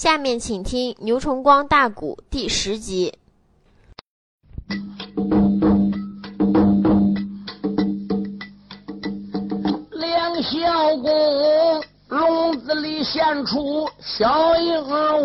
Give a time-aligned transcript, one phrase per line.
[0.00, 3.12] 下面请听牛崇光大鼓第十集。
[9.90, 15.20] 梁孝公笼子里现出小鹦鹉，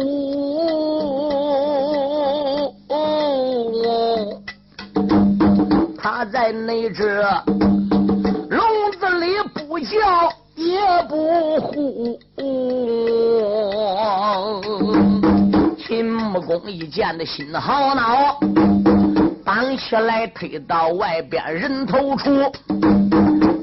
[5.98, 7.24] 他在那只
[8.50, 8.60] 笼
[9.00, 9.96] 子里不叫
[10.56, 11.16] 也不
[11.62, 12.20] 呼。
[15.78, 18.40] 秦穆公一见的心好恼，
[19.44, 22.30] 绑起来推到外边人头处。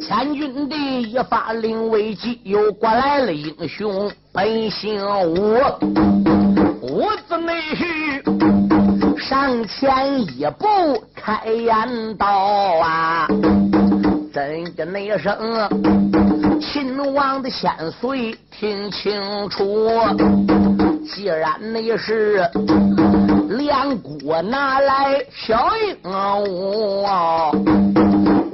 [0.00, 5.58] 千军的一发令危急，又过来了英雄本姓武，
[6.82, 10.66] 伍子内婿上前一步
[11.14, 12.26] 开言道
[12.82, 13.26] 啊，
[14.32, 16.01] 真的那声
[16.62, 19.90] 秦王的千岁听清楚，
[21.04, 22.48] 既然你是
[23.48, 27.02] 连锅拿来小鹦鹉。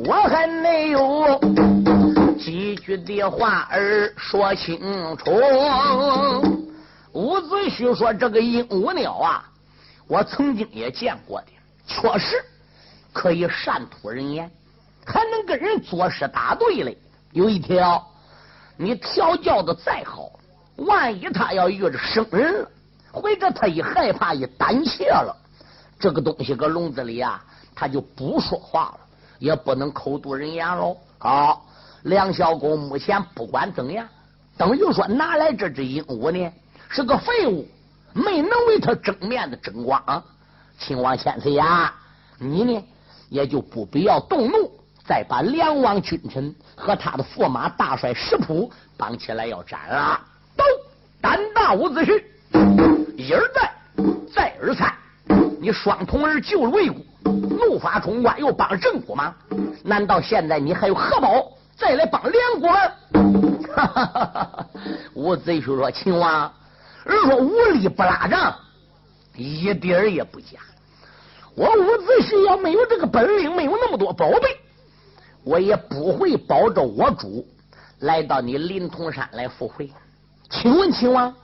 [0.07, 1.39] 我还没有
[2.39, 4.81] 几句的话儿说清
[5.19, 5.31] 楚。
[7.13, 9.45] 伍子胥说：“这个鹦鹉鸟啊，
[10.07, 11.49] 我曾经也见过的，
[11.87, 12.43] 确实
[13.13, 14.51] 可以善吐人言，
[15.05, 16.97] 还能跟人作诗答对嘞。
[17.33, 18.07] 有一条，
[18.77, 20.31] 你调教的再好，
[20.77, 22.71] 万一他要遇着生人了，
[23.13, 25.37] 或者他一害怕一胆怯了，
[25.99, 29.01] 这个东西搁笼子里啊，他就不说话了。”
[29.39, 30.97] 也不能口吐人言喽。
[31.17, 31.65] 好，
[32.03, 34.05] 梁孝公目前不管怎样，
[34.57, 36.53] 等于说拿来这只鹦鹉呢
[36.89, 37.65] 是个废物，
[38.15, 40.25] 没能为他争面子争光。
[40.77, 41.95] 秦王千岁呀，
[42.41, 42.85] 你呢
[43.29, 44.73] 也就不必要动怒，
[45.09, 50.21] 再把梁王君臣和他的驸马大帅石普绑起来要斩了。
[50.55, 50.63] 都
[51.19, 52.23] 胆大无子胥，
[53.17, 53.73] 一而再，
[54.31, 54.93] 再而三，
[55.59, 57.01] 你双瞳儿救了魏国。
[57.25, 59.35] 怒发冲冠，又帮郑国吗？
[59.83, 64.67] 难道现在你还有何宝再来帮梁国吗？
[65.15, 66.53] 伍子胥说：“秦王，
[67.05, 68.55] 人说无力不拉仗，
[69.35, 70.59] 一点也不假。
[71.55, 74.57] 我伍子胥要没有这个本领，没有那么多宝贝，
[75.49, 77.43] 我也不会保着我主
[78.01, 79.91] 来到你临潼山来赴会。
[80.51, 81.35] 请问秦王，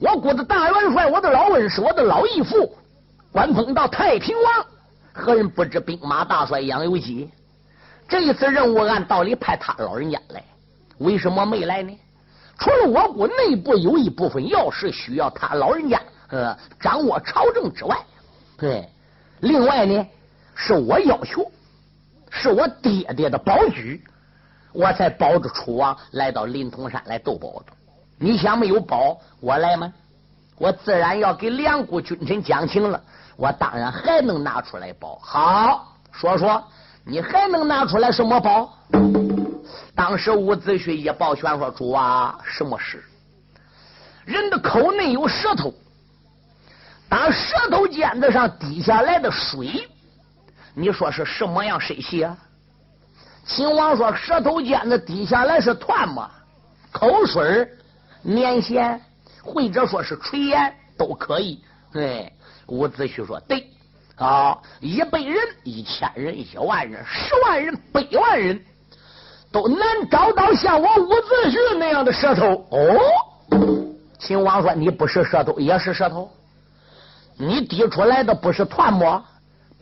[0.00, 2.74] 我国的大元帅，我的老恩师，我的老义父，
[3.30, 4.66] 官封到太平王。”
[5.14, 7.30] 何人不知兵马大帅杨由基？
[8.08, 10.42] 这一次任务按道理派他老人家来，
[10.98, 11.96] 为什么没来呢？
[12.58, 17.96] 除了我国内部有一部分要事需要他老人家呃掌握朝政之外，
[18.58, 18.88] 对，
[19.38, 20.04] 另外呢
[20.56, 21.48] 是我要求，
[22.36, 24.04] 是我爹爹的宝举，
[24.72, 27.72] 我才保着楚王来到临潼山来斗宝的。
[28.18, 29.92] 你想没有宝我来吗？
[30.58, 33.00] 我自然要给两国君臣讲情了。
[33.36, 35.18] 我当然还能拿出来宝。
[35.22, 36.62] 好，说说
[37.04, 38.76] 你还能拿出来什么宝？
[39.94, 43.02] 当时伍子胥一抱拳说：“主啊，什么事？
[44.24, 45.72] 人的口内有舌头，
[47.08, 49.88] 当舌头尖子上滴下来的水，
[50.74, 52.36] 你说是什么样水气啊？”
[53.46, 56.28] 秦王说：“舌头尖子滴下来是唾沫、
[56.92, 57.68] 口水、
[58.24, 58.98] 粘涎，
[59.42, 61.62] 或者说是垂涎，都可以。”
[61.94, 62.30] 哎。
[62.68, 63.68] 伍子胥说：“对，
[64.16, 68.58] 啊，一百人、一千人、一万人、十万人、百万人，
[69.52, 72.98] 都难找到像我伍子胥那样的舌头。”哦，
[74.18, 76.30] 秦王说：“你不是舌头，也是舌头。
[77.36, 79.22] 你滴出来的不是唾沫，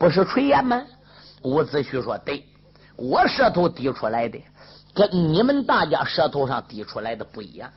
[0.03, 0.83] 不是垂涎吗？”
[1.43, 2.45] 伍子胥说：“对，
[2.97, 4.37] 我舌头滴出来的，
[4.93, 7.71] 跟你们大家舌头上滴出来的不一样。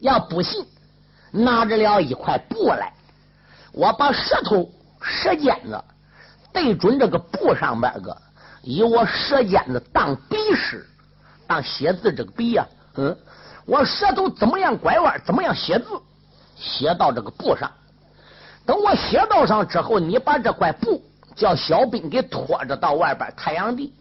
[0.00, 0.64] 要不信，
[1.32, 2.92] 拿着了一块布来。”
[3.74, 4.70] 我把舌头、
[5.02, 5.82] 舌尖子
[6.52, 8.16] 对准这个布上边个，
[8.62, 10.86] 以我舌尖子当笔使，
[11.48, 13.16] 当写字这个笔呀，嗯，
[13.66, 15.86] 我舌头怎么样拐弯，怎么样写字，
[16.54, 17.68] 写到这个布上。
[18.64, 21.02] 等我写到上之后，你把这块布
[21.36, 23.92] 叫小兵给拖着到外边太阳地，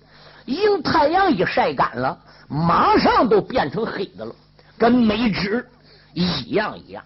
[0.45, 2.17] 迎太阳一晒干了，
[2.47, 4.33] 马上都变成黑的了，
[4.77, 5.69] 跟没纸
[6.13, 7.03] 一样一样。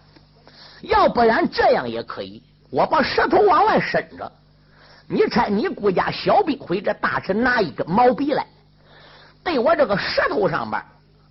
[0.82, 2.42] 要不然这样也可以。
[2.70, 4.32] 我把舌头往外伸着，
[5.08, 8.46] 你猜你顾家小兵或者大臣拿一根毛笔来，
[9.42, 10.80] 对我这个舌头上边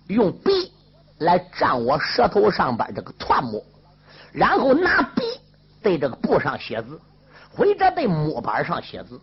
[0.08, 0.70] 用笔
[1.18, 3.64] 来蘸我舌头上边这个唾沫，
[4.32, 5.22] 然后拿笔
[5.82, 7.00] 对这个布上写字，
[7.50, 9.20] 回着对木板上写字。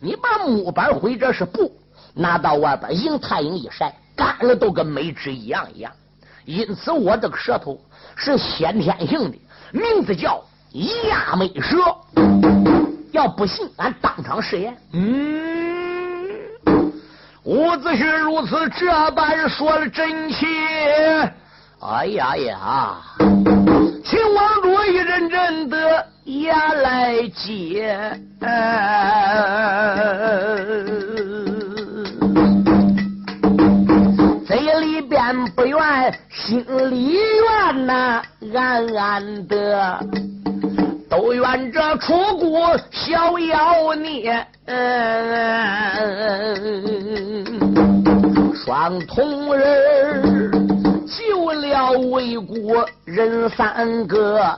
[0.00, 1.72] 你把木板回着是布
[2.14, 5.92] 拿到外边迎太阳一晒，干了都跟没纸一样一样。
[6.44, 7.80] 因此我这个舌头
[8.16, 9.38] 是先天性的，
[9.72, 11.76] 名字叫亚美蛇。
[13.12, 14.76] 要不信，俺当场试验。
[14.92, 16.38] 嗯，
[17.42, 20.46] 伍子胥如此这般说了真切。
[21.80, 22.98] 哎呀呀！
[24.04, 28.18] 秦王主一阵阵的也来接。
[34.46, 38.22] 嘴里边不愿，心里怨呐，
[38.54, 39.98] 暗暗的
[41.08, 44.46] 都怨这楚国小妖孽，
[48.54, 50.50] 双瞳人
[51.06, 54.56] 救了魏国人三个，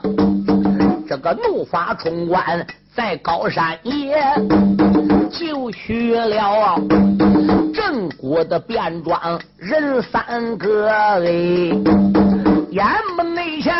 [1.07, 2.65] 这个怒发冲冠
[2.95, 4.15] 在高山野
[5.31, 6.79] 就去了。
[7.73, 11.25] 郑国的便装人三个哎，
[12.71, 12.85] 眼
[13.17, 13.73] 不内前，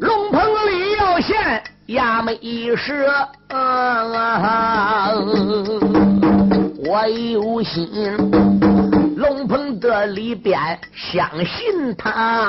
[0.00, 3.06] 龙棚里要现衙门一时，
[6.84, 7.88] 我有心
[9.16, 10.58] 龙棚的里边
[10.94, 12.48] 相信他，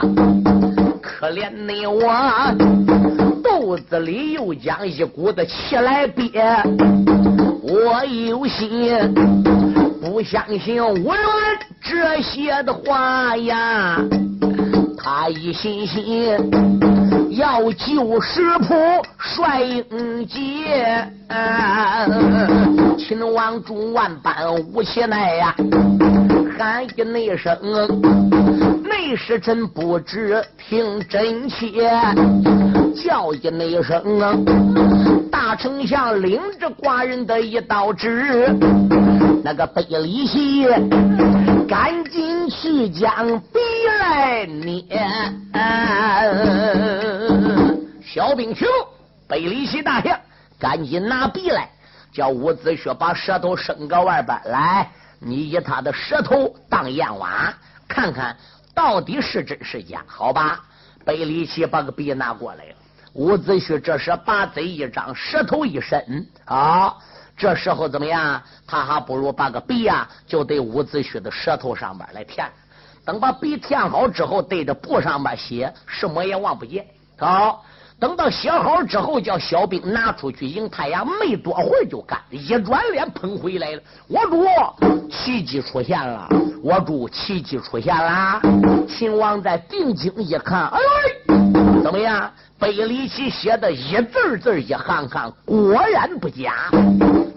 [1.01, 2.09] 可怜你我
[3.63, 6.29] 肚子里又将一股子气来憋，
[7.61, 8.93] 我有心。
[10.01, 11.15] 不相信我
[11.81, 14.01] 这些的话呀，
[14.97, 16.37] 他一心心
[17.37, 18.75] 要救石谱
[19.17, 21.07] 帅英杰，
[22.97, 25.55] 秦王中万般无其奈呀，
[26.59, 27.57] 喊一那声，
[28.83, 31.89] 内侍臣不知听真切，
[32.93, 38.47] 叫一那声，大丞相领着寡人的一道旨。
[39.43, 40.67] 那个北里西，
[41.67, 43.59] 赶紧去将笔
[43.99, 44.83] 来捏。
[48.01, 48.65] 小兵去，
[49.27, 50.17] 北里西大将，
[50.59, 51.69] 赶紧拿笔来，
[52.13, 54.87] 叫伍子胥把舌头伸个外边来。
[55.19, 57.53] 你以他的舌头当验瓦，
[57.87, 58.35] 看看
[58.75, 60.03] 到底是真是假？
[60.05, 60.61] 好吧，
[61.03, 62.75] 北里西把个笔拿过来了。
[63.13, 66.95] 伍子胥这时把嘴一张，舌头一伸啊。
[67.35, 68.41] 这时候怎么样？
[68.67, 72.47] 他还不如把个笔呀，就对伍子胥的舌头上面来填。
[73.05, 76.85] 等把笔填好之后，对着布上面写，什么也望不见。
[77.17, 77.65] 好，
[78.03, 83.81] 等到写好之后，叫小兵拿出去迎太阳，没多会儿就干，一转脸喷回来了。
[84.09, 84.45] 我主，
[85.09, 86.27] 奇迹出现了！
[86.61, 88.41] 我主，奇迹出现了！
[88.89, 90.79] 秦王在定睛一看，哎，
[91.81, 92.29] 怎么样？
[92.59, 96.69] 北里奇写的一字字一行行，果然不假。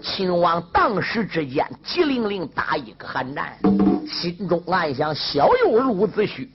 [0.03, 3.57] 秦王当时之间，急灵灵打一个寒战，
[4.05, 6.45] 心中暗想：小幼儿伍子胥，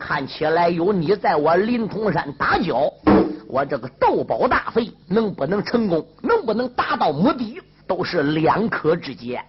[0.00, 2.90] 看起来有你在我临潼山打搅，
[3.48, 9.44] 我这个斗宝大会能不能成功，能不能达到目的，都是两可之间。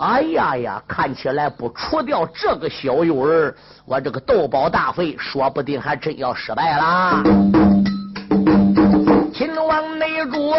[0.00, 3.54] 哎呀呀，看起来不除掉这个小幼儿，
[3.84, 7.22] 我这个斗宝大会说不定还真要失败啦。
[9.34, 10.54] 秦王内主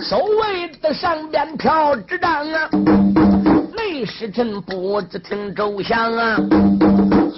[0.00, 2.68] 守卫的上边飘纸张啊，
[3.76, 6.36] 内侍臣不知听周详啊，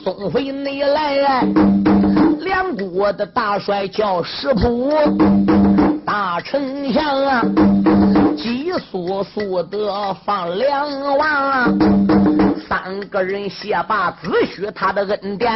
[0.02, 1.44] 送回内来，
[2.48, 4.90] 两国的大帅叫石普，
[6.06, 7.44] 大丞相啊。
[8.34, 11.78] 急速速的放梁王，
[12.66, 15.52] 三个人谢罢子许他的恩典，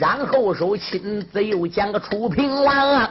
[0.00, 3.08] 然后手亲自又讲个楚平王，啊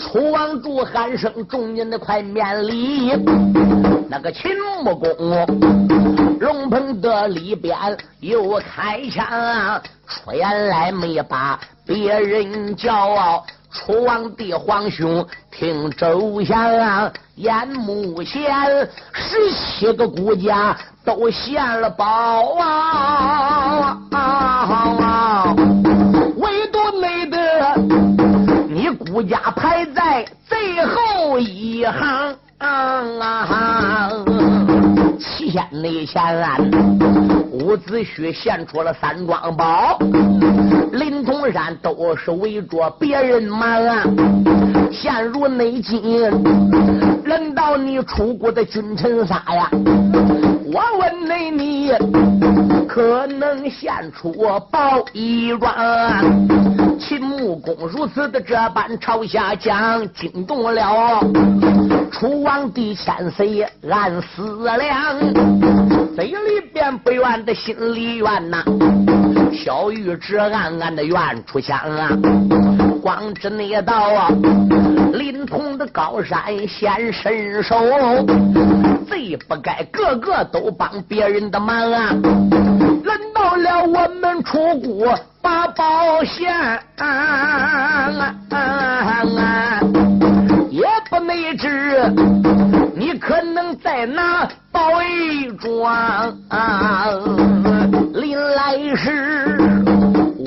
[0.00, 3.12] 楚王祝喊声众人的快免礼。
[4.08, 4.50] 那个秦
[4.82, 5.08] 穆公
[6.44, 7.74] 龙棚的里边
[8.20, 13.42] 又开枪，出言来没把别人骄傲。
[13.72, 18.54] 楚王帝皇兄，听周相眼目前，
[19.14, 23.96] 十七个国家都献了宝啊！
[26.36, 27.38] 唯独没得
[28.68, 32.36] 你孤家排在最后一行。
[32.58, 33.02] 啊
[35.18, 36.22] 七天内前，
[37.50, 39.98] 伍子胥献出了三桩宝，
[40.92, 43.66] 临潼山都是围着别人马，
[44.90, 46.30] 现如内金，
[47.24, 49.70] 轮到你出国的君臣仨呀！
[49.72, 51.92] 我问你，你
[52.88, 54.32] 可能献出
[54.70, 55.72] 宝一桩？
[56.98, 61.20] 秦穆公如此的这般朝下讲，惊动了
[62.14, 65.18] 楚王帝千岁暗思量，
[66.14, 68.62] 嘴里边不愿的心里怨呐。
[69.52, 72.10] 小玉直暗暗的愿出枪啊！
[73.02, 74.28] 光知那道啊，
[75.12, 77.76] 临潼的高山显身手，
[79.10, 82.10] 贼不该个个都帮别人的忙啊！
[83.02, 85.04] 轮到了我们出谷
[85.42, 86.54] 把宝献，
[89.90, 89.93] 也
[91.14, 92.12] 不内知
[92.96, 96.36] 你可能在哪包一庄。
[98.14, 99.56] 临来时，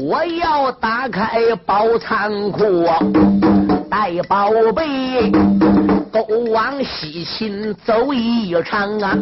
[0.10, 2.86] 我要打开宝仓库，
[3.90, 5.32] 带宝贝
[6.12, 6.22] 都
[6.52, 9.18] 往西秦走一场啊！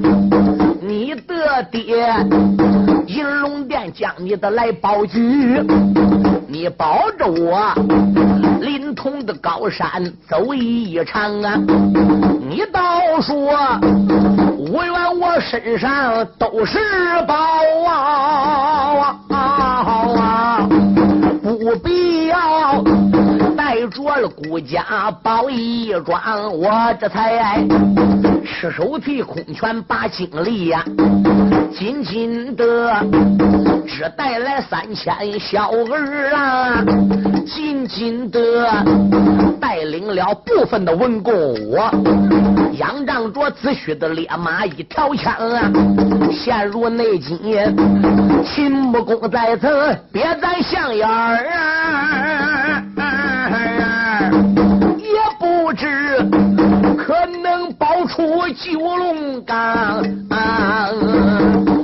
[0.82, 2.08] 你的爹
[3.06, 5.62] 银龙殿将你的来保举，
[6.48, 7.72] 你保着我
[8.66, 11.56] 临潼的高山走一场啊！
[12.50, 13.80] 你倒说
[14.58, 16.80] 无缘我身上都是
[17.28, 17.36] 宝
[17.88, 19.36] 啊啊
[20.18, 20.68] 啊，
[21.44, 22.84] 不必要
[23.90, 27.66] 着了孤家宝一桩，我这才
[28.46, 30.84] 赤手提空拳把精力呀，
[31.74, 32.94] 紧紧的
[33.88, 36.84] 只带来三千小儿啊，
[37.46, 38.40] 紧紧的
[39.60, 41.34] 带领了部分的文工，
[41.70, 41.90] 我
[42.78, 45.72] 仰仗着子虚的烈马一条枪啊，
[46.32, 47.58] 陷入内急，
[48.44, 52.65] 秦穆公在此，别咱相眼儿啊，
[58.58, 60.04] 九龙岗。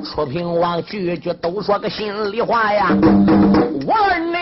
[0.03, 2.89] 楚平王句句都说个心里话呀，
[3.85, 4.33] 我你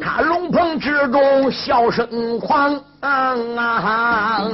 [0.00, 4.44] 他龙棚之中笑声狂啊。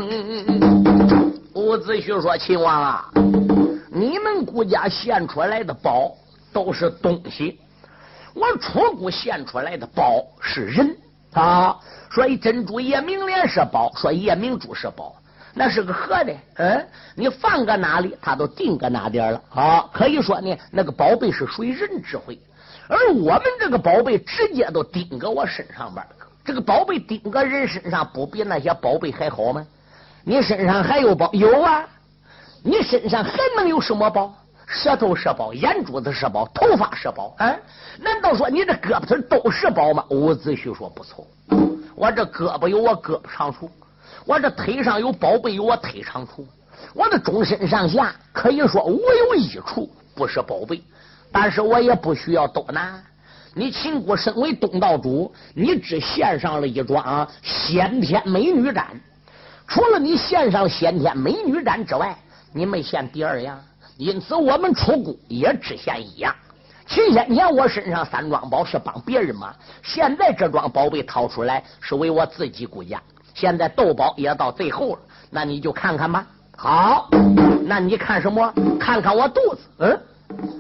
[1.55, 3.11] 伍子胥说：“秦王啊，
[3.91, 6.11] 你们国家献出来的宝
[6.53, 7.61] 都是东西，
[8.35, 10.97] 我楚国献出来的宝是人
[11.35, 11.77] 啊。
[12.11, 15.15] 说珍珠夜明莲是宝，说夜明珠是宝。”
[15.55, 19.41] 那是个活的，嗯，你放搁哪里，它都定搁哪点了。
[19.49, 22.39] 好，可以说呢，那个宝贝是属于人智慧，
[22.89, 26.05] 而我们这个宝贝直接都顶搁我身上边
[26.45, 29.67] 这个宝贝顶搁人身上，不比那些宝贝还好吗？
[30.25, 31.31] 你身上还有宝？
[31.33, 31.85] 有啊，
[32.65, 34.35] 你身上还能有什么宝？
[34.67, 37.55] 舌头是宝，眼珠子是宝，头发是宝，啊？
[38.01, 40.03] 难道说你这胳膊腿都是宝吗？
[40.09, 41.27] 伍子胥说不错，
[41.95, 43.71] 我这胳膊有我胳膊长处。
[44.25, 46.45] 我这腿上有宝贝，有我腿长处；
[46.95, 50.83] 我的终身上下可以说无有一处不是宝贝。
[51.33, 53.03] 但是我也不需要多拿。
[53.55, 58.85] 你秦国身为东道主，你只献上了一桩先天美女毡。
[59.67, 62.17] 除了你献上先天美女毡之外，
[62.53, 63.59] 你没献第二样。
[63.97, 66.35] 因此，我们出谷也只献一样。
[66.87, 73.01] 前些年我身上三桩宝是帮别人嘛，现在这桩宝贝掏出来是为我自己顾家。
[73.35, 74.99] 现在斗宝也到最后了，
[75.31, 76.27] 那你就看看吧。
[76.57, 77.09] 好，
[77.65, 78.53] 那你看什么？
[78.79, 79.61] 看看我肚子。
[79.79, 80.01] 嗯，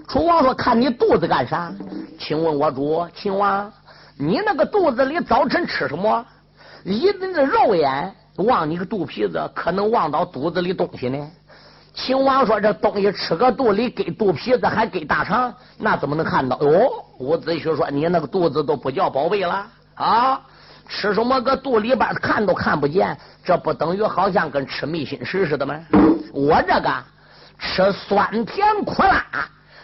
[0.09, 1.73] 楚王说：“看你肚子干啥？”
[2.19, 3.71] 请问我主，秦王，
[4.19, 6.25] 你那个肚子里早晨吃什么？
[6.85, 11.31] 一人的肉眼望你个肚皮子，可能望到肚子里东西呢。
[11.95, 16.89] 秦王说：“这东西吃个肚里，给肚皮子还给大肠，那怎么能看到？”哦，
[17.19, 20.41] 伍子胥说：“你那个肚子都不叫宝贝了啊。”
[20.95, 25.81] 吃什么搁肚里边看都看不见，这不等于好像跟吃密心食似的吗？
[26.35, 26.93] 我这个
[27.59, 29.25] 吃酸甜苦辣，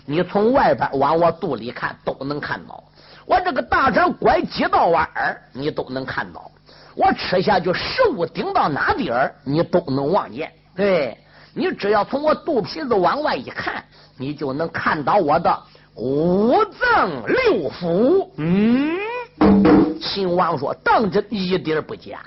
[0.05, 2.85] 你从外边往我肚里看都能看到。
[3.25, 6.51] 我这个大肠拐几道弯儿，你都能看到。
[6.95, 10.53] 我吃下去食物顶到哪点儿，你都能望见。
[10.77, 11.17] 对
[11.55, 13.83] 你只要从我肚皮子往外一看，
[14.19, 15.59] 你就能看到我的
[15.95, 18.29] 五脏六腑。
[18.37, 18.95] 嗯。
[20.01, 22.21] 秦王说：“当真一点不假。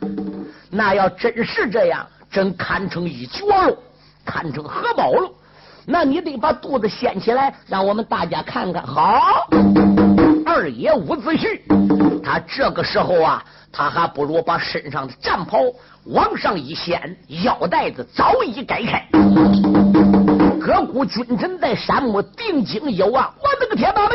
[0.69, 3.77] 那要真是这样，真堪称一绝了，
[4.25, 5.29] 堪称荷包了。
[5.85, 8.85] 那你得把肚子掀起来，让我们大家看看。
[8.85, 9.47] 好，
[10.45, 11.59] 二爷伍子胥，
[12.23, 15.57] 他这个时候啊，他还不如把身上的战袍
[16.05, 19.07] 往上一掀，腰带子早已解开。
[20.61, 24.07] 各国君臣在山木定睛一望，我的个天哪！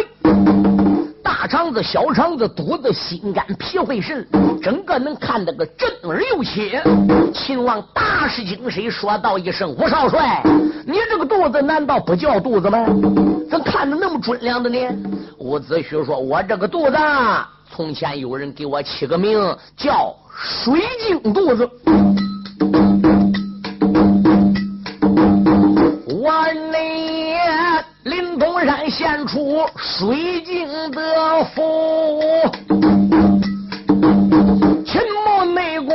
[1.26, 4.25] 大肠子、小肠子、肚子、心肝、脾肺肾，
[4.62, 6.80] 整个能看得个正而又切。
[7.35, 10.40] 秦王大吃精神，说道一声：“吴少帅，
[10.87, 12.78] 你这个肚子难道不叫肚子吗？
[13.50, 14.78] 怎看得那么准亮的呢？”
[15.38, 16.97] 伍子胥说：“我这个肚子，
[17.75, 19.37] 从前有人给我起个名
[19.76, 21.68] 叫水晶肚子。”
[28.97, 32.50] 献出水晶的佛
[34.87, 35.95] 秦末内功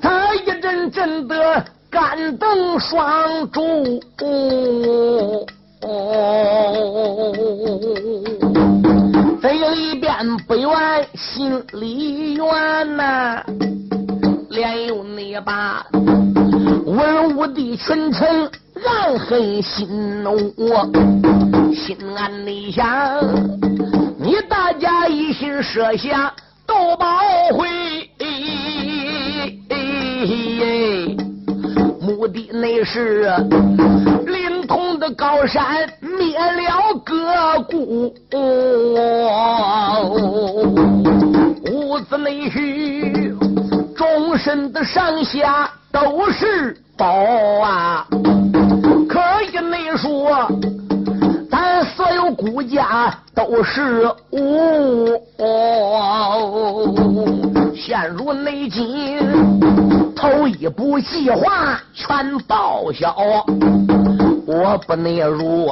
[0.00, 4.00] 他一阵阵的感动双珠
[19.26, 20.38] 暗恨心怒，
[21.74, 22.86] 心安内想，
[24.18, 26.32] 你大家一心设下
[26.64, 27.18] 斗宝
[27.56, 27.66] 会，
[32.00, 33.28] 目的那是。
[35.16, 38.12] 高山灭了各谷，
[41.72, 43.32] 屋子内去，
[43.96, 47.06] 众神的上下都是宝
[47.62, 48.04] 啊！
[50.26, 50.48] 可以内说，
[51.50, 55.06] 咱所有孤家都是无，
[57.74, 58.84] 陷入内境，
[60.16, 63.14] 头一步计划全报销。
[64.46, 65.68] 我不内如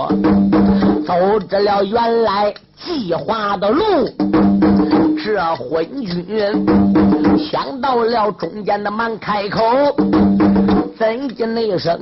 [1.07, 3.83] 走着了原来计划的路，
[5.23, 6.27] 这昏君
[7.39, 9.61] 想到了中间的忙开口，
[10.99, 11.99] 怎的那声？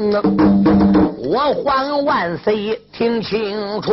[1.25, 3.93] 我还万岁，听清楚！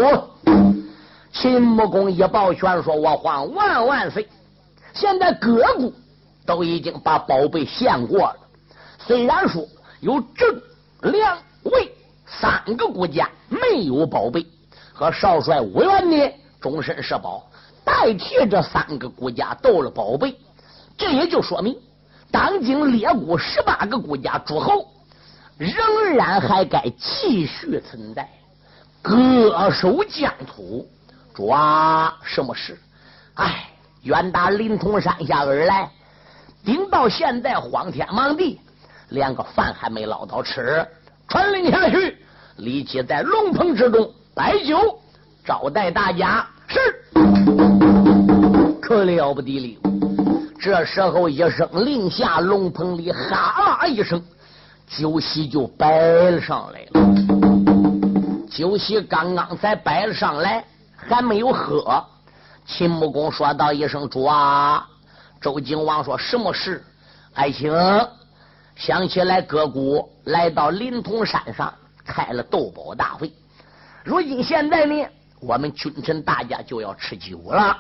[1.32, 4.28] 秦穆公一抱拳说：“我还万万岁！
[4.94, 5.94] 现在各国
[6.44, 8.36] 都已经把宝贝献过了，
[9.06, 9.64] 虽然说
[10.00, 10.60] 有郑
[11.04, 11.94] 梁魏。”
[12.26, 14.46] 三个国家没有宝贝，
[14.92, 17.44] 和少帅吴元呢终身社保，
[17.84, 20.36] 代替这三个国家斗了宝贝。
[20.98, 21.78] 这也就说明，
[22.32, 24.88] 当今列国十八个国家诸侯
[25.60, 28.26] 仍然还该继续存在，
[29.02, 30.88] 各守疆土，
[31.36, 32.80] 抓什么事？
[33.34, 33.68] 哎，
[34.04, 35.92] 远打临潼山下而来，
[36.64, 38.58] 顶到现在荒天忙地，
[39.10, 40.88] 连个饭还没捞到吃。
[41.28, 42.18] 传令下去，
[42.56, 44.98] 立即在龙棚之中摆酒
[45.44, 46.48] 招待大家。
[46.70, 46.80] 是，
[48.82, 49.78] 可了不得了。
[50.58, 54.24] 这时候一声令下，龙棚里哈啦一声，
[54.90, 58.46] 酒席就摆上来了。
[58.50, 62.04] 酒席刚刚才摆了上来，还没有喝。
[62.66, 64.88] 秦穆公说道一声：“主啊！”
[65.40, 66.84] 周景王说：“什么事？”
[67.36, 67.72] 爱卿。
[68.76, 71.74] 想起来，各谷来到临潼山上
[72.06, 73.32] 开了斗宝大会。
[74.04, 75.06] 如今现在呢，
[75.40, 77.78] 我们君臣大家就要吃酒了。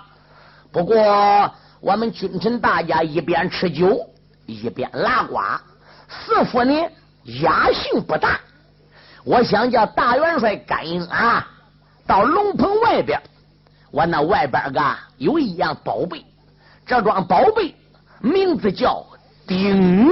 [0.71, 3.99] 不过，我们君臣大家一边吃酒
[4.45, 5.39] 一边拉呱，
[6.07, 6.73] 似乎呢
[7.23, 8.39] 雅兴不大。
[9.23, 11.47] 我想叫大元帅甘英啊，
[12.07, 13.21] 到龙棚外边，
[13.91, 14.81] 我那外边个
[15.17, 16.25] 有一样宝贝，
[16.85, 17.75] 这桩宝贝
[18.21, 19.05] 名字叫
[19.47, 20.09] 鼎。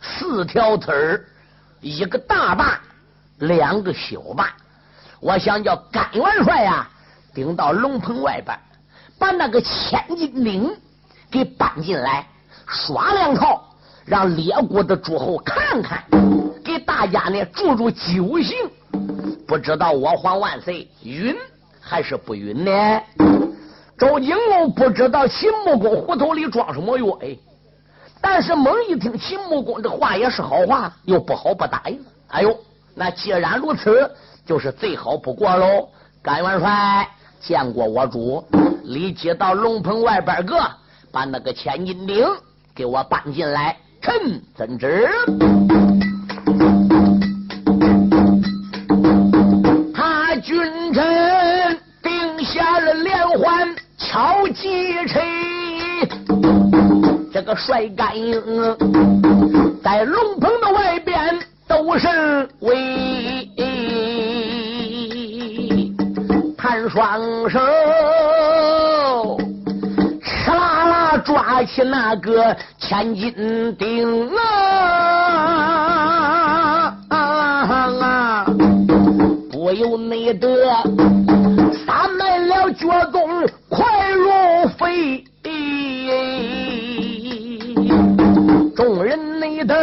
[0.00, 1.24] 四条腿儿，
[1.80, 2.80] 一个大把，
[3.38, 4.54] 两个小把。
[5.18, 6.88] 我想叫甘元帅呀，
[7.34, 8.56] 顶到龙棚外边，
[9.18, 10.76] 把那个千斤顶
[11.28, 12.24] 给搬进来，
[12.68, 13.64] 耍两套，
[14.04, 16.04] 让列国的诸侯看看，
[16.78, 18.56] 大家呢助助酒兴。
[19.46, 21.34] 不知道我皇万岁晕
[21.80, 23.00] 还是不晕呢？
[23.96, 27.36] 周景公不知道秦穆公胡头里装什么药哎。
[28.20, 32.04] 但是猛一听秦穆公这话也是好话，又不好不答应。
[32.28, 32.58] 哎呦，
[32.94, 34.10] 那既然如此，
[34.44, 35.88] 就是最好不过喽。
[36.22, 37.08] 甘元帅
[37.40, 38.44] 见过我主，
[38.82, 40.58] 立即到龙棚外边个，
[41.12, 42.26] 把那个千斤顶
[42.74, 43.76] 给我搬进来。
[44.02, 45.75] 臣遵旨。
[50.66, 55.22] 君臣定下了连环敲击锤。
[57.32, 58.42] 这个帅干英
[59.80, 63.48] 在龙棚的外边都是威，
[66.56, 67.60] 弹双手，
[70.20, 75.05] 哧啦啦抓起那个千斤顶啊，
[79.78, 80.48] 有内得
[81.84, 85.22] 撒满了脚踪，快如飞。
[88.74, 89.76] 众人内等，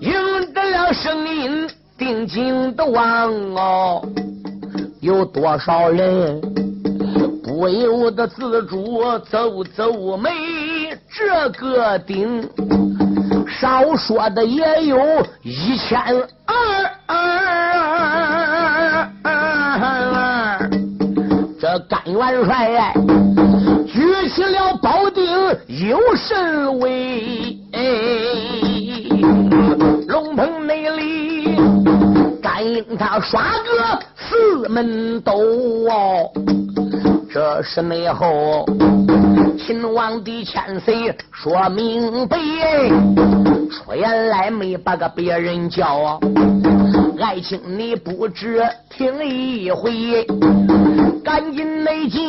[0.00, 4.02] 应得了声音，定睛的望哦，
[5.00, 6.40] 有多少人
[7.42, 10.30] 不由得自主皱皱眉？
[11.08, 12.48] 这个顶，
[13.48, 14.98] 少说的也有
[15.42, 15.98] 一千
[16.44, 16.55] 二，
[21.88, 22.92] 甘元帅呀！
[23.86, 25.24] 举起了宝鼎，
[25.88, 27.56] 有甚威？
[30.08, 31.56] 龙棚内内里，
[32.42, 36.30] 甘英他耍个四门斗哦。
[37.32, 38.64] 这是内后，
[39.58, 42.38] 秦王的千岁说明白，
[43.70, 46.18] 出言来没把个别人叫，
[47.20, 50.26] 爱卿你不知听一回，
[51.24, 52.22] 赶紧内进，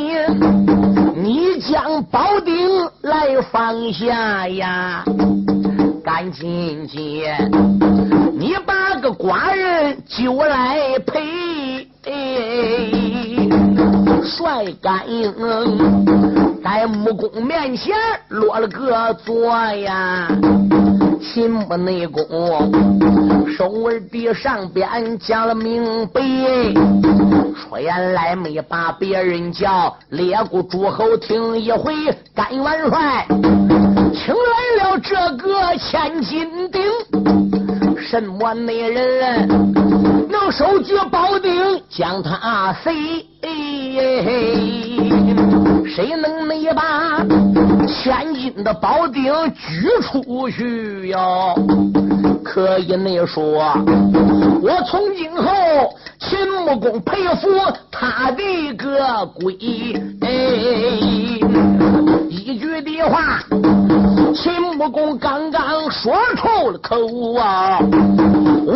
[1.15, 2.53] 你将宝鼎
[3.01, 5.03] 来放下呀，
[6.03, 7.23] 赶紧进，
[8.37, 11.87] 你把个寡人就来陪。
[14.23, 15.33] 帅干英
[16.63, 17.95] 在木工面前
[18.29, 20.27] 落了个座呀，
[21.19, 22.23] 秦不内功
[23.57, 26.21] 手儿比上边讲了明白，
[27.55, 31.93] 出言来没把别人叫，列国诸侯听一回，
[32.35, 33.25] 甘元帅
[34.13, 36.81] 请来了这个千斤顶，
[37.97, 39.96] 什么内人
[40.51, 41.51] 手举宝鼎
[41.89, 42.91] 将他塞？
[45.93, 47.25] 谁能没把
[47.87, 51.19] 千金的宝鼎举出去呀？
[52.43, 53.73] 可以没说，
[54.61, 55.51] 我从今后
[56.19, 57.49] 秦穆公佩服
[57.91, 59.53] 他的个鬼。
[62.29, 63.39] 一句的话，
[64.33, 67.79] 秦穆公刚刚说出了口啊，
[68.65, 68.73] 伍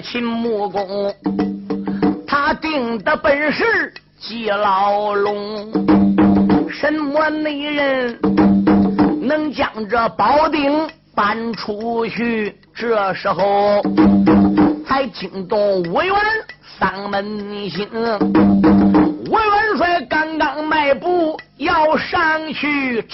[0.00, 1.14] 秦穆公
[2.26, 5.70] 他定的本事极牢笼，
[6.70, 8.18] 什么内人
[9.20, 10.88] 能将这宝鼎？
[11.12, 13.82] 搬出去，这时候
[14.86, 16.14] 才惊动五元
[16.78, 17.86] 丧门星。
[19.28, 23.04] 五元帅刚刚迈步要上去，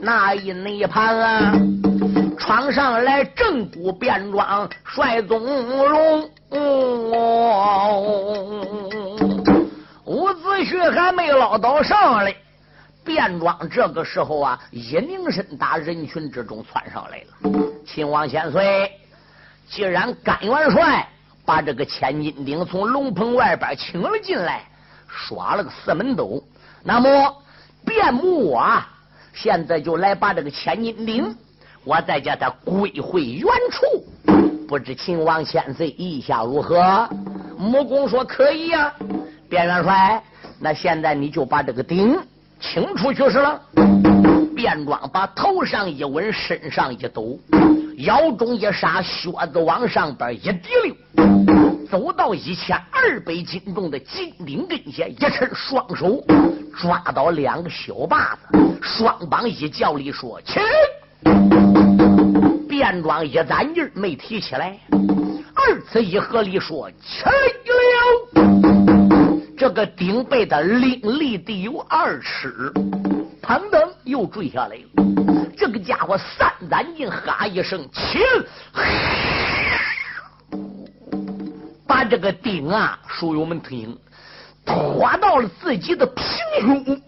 [0.00, 1.52] 那一内盘啊，
[2.42, 5.40] 闯上来正骨便装帅宗
[5.88, 6.28] 龙。
[10.04, 12.34] 伍子胥还没捞到上来。
[13.04, 17.60] 便装这个时候啊，一拧身打人群之中窜上来了。
[17.86, 18.90] 秦王千岁，
[19.68, 21.08] 既然甘元帅
[21.44, 24.64] 把这个千斤顶从龙棚外边请了进来，
[25.06, 26.42] 耍了个四门斗，
[26.82, 27.08] 那么
[27.84, 28.88] 卞木啊，
[29.32, 31.36] 现在就来把这个千斤顶，
[31.84, 33.86] 我再叫他归回原处。
[34.68, 37.08] 不知秦王千岁意下如何？
[37.58, 38.92] 木公说可以呀。
[39.50, 40.22] 卞元帅，
[40.58, 42.18] 那现在你就把这个鼎。
[42.60, 43.60] 请出去是了，
[44.54, 47.36] 便装把头上一稳，身上一抖，
[47.98, 50.94] 腰中一杀，靴子往上边一提溜，
[51.90, 56.24] 走到一千二百斤重的金鼎跟前，一伸双手
[56.80, 60.60] 抓到两个小把子，双膀一叫里说：“起！”
[62.72, 64.78] 便装一攒劲没提起来，
[65.54, 67.28] 二次一合力说：“起了！”
[69.58, 72.72] 这个顶背的凌厉得有二尺，
[73.42, 75.04] 砰噔又坠下来了。
[75.54, 78.20] 这个家伙三攒劲，哈一声起，
[81.86, 83.94] 把这个顶啊，书友们听，
[84.64, 86.24] 拖到了自己的平
[86.86, 87.02] 胸，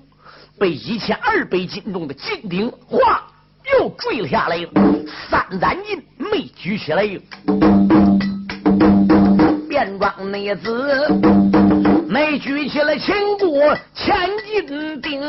[0.58, 3.26] 被一千二百斤重的金顶哗
[3.72, 4.58] 又坠了下来。
[5.30, 7.02] 三攒劲没举起来，
[9.68, 11.08] 便装内子。
[12.08, 15.20] 没举起了秦国千斤顶，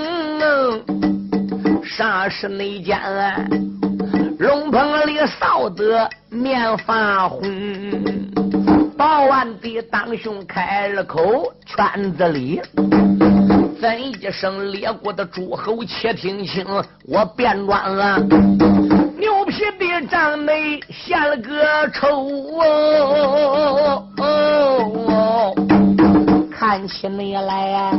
[1.84, 3.00] 啥是那件？
[4.38, 7.42] 龙棚里扫得面发红，
[8.98, 12.62] 保安的当兄开了口，圈子里
[13.86, 16.66] 怎一声列国的诸侯，且听清
[17.08, 18.18] 我变装了！
[19.20, 22.26] 牛皮的帐内献了个丑
[22.58, 24.08] 哦。
[24.18, 25.54] 哦,哦
[26.52, 27.92] 看起你来呀，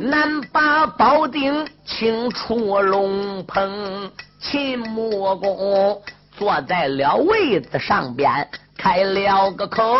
[0.00, 4.10] 难把宝鼎请出龙棚。
[4.38, 6.02] 秦穆公
[6.36, 9.96] 坐在了位子上边，开了个口，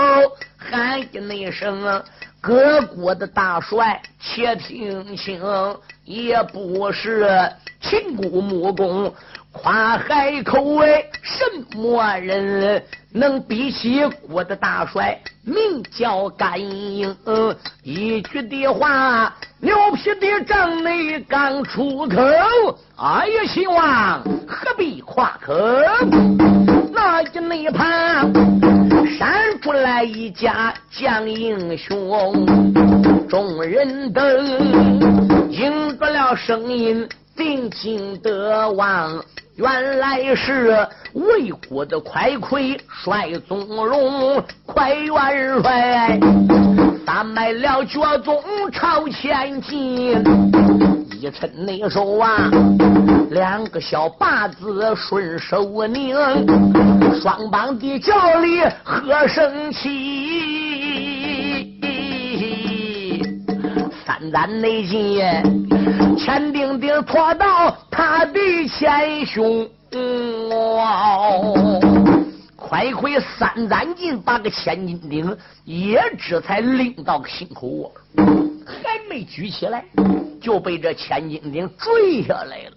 [0.58, 2.02] 喊一声
[2.40, 5.42] ：“各国的大帅，且听清，
[6.04, 7.28] 也不是
[7.82, 9.12] 秦国穆公
[9.52, 11.44] 夸海口哎，什
[11.76, 12.82] 么人？
[13.12, 17.14] 能比起我的大帅，名叫甘英。
[17.82, 22.16] 一句的话，牛皮的帐内刚出口，
[22.96, 25.52] 哎呀，希望何必夸口？
[27.12, 28.32] 那一内旁
[29.18, 32.46] 闪出来一家将英雄，
[33.28, 34.22] 众人等
[35.50, 37.04] 应得了声音，
[37.36, 39.20] 定睛得望。
[39.56, 46.16] 原来是魏国的快魁帅宗荣，快元帅，
[47.04, 48.40] 三迈了脚踪
[48.72, 50.12] 朝前进，
[51.20, 52.48] 一抻内手啊，
[53.30, 56.16] 两个小把子顺手拧，
[57.14, 59.88] 双膀的脚里喝声气，
[64.04, 65.20] 三胆内劲。
[66.16, 69.66] 千丁丁拖到他的前胸，
[72.56, 79.84] 快快三盏劲，把个千斤顶也只才拎到个心口窝，还没举起来，
[80.40, 82.72] 就被这千斤顶坠下来了。